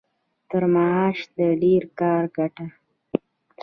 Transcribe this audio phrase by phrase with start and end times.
[0.49, 2.65] تر معاش د ډېر کار ګټه.